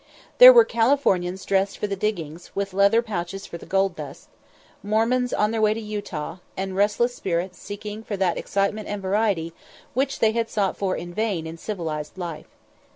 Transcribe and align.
There 0.39 0.51
were 0.51 0.65
Californians 0.65 1.45
dressed 1.45 1.77
for 1.77 1.85
the 1.85 1.95
diggings, 1.95 2.49
with 2.55 2.73
leather 2.73 3.03
pouches 3.03 3.45
for 3.45 3.59
the 3.59 3.67
gold 3.67 3.95
dust; 3.95 4.29
Mormons 4.81 5.31
on 5.31 5.51
their 5.51 5.61
way 5.61 5.75
to 5.75 5.79
Utah; 5.79 6.37
and 6.57 6.75
restless 6.75 7.13
spirits 7.13 7.59
seeking 7.59 8.01
for 8.01 8.17
that 8.17 8.35
excitement 8.39 8.87
and 8.87 8.99
variety 8.99 9.53
which 9.93 10.17
they 10.17 10.31
had 10.31 10.49
sought 10.49 10.75
for 10.75 10.95
in 10.97 11.13
vain 11.13 11.45
in 11.45 11.57
civilized 11.59 12.17
life! 12.17 12.47